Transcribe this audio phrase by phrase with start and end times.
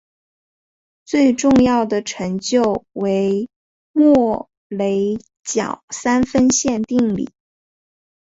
[1.05, 3.47] 最重要的成就为
[3.91, 7.29] 莫雷角三分线定理。